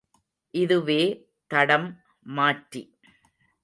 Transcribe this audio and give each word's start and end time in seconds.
இதுவே 0.53 1.01
தடம் 1.51 1.87
மாற்றி. 2.23 2.83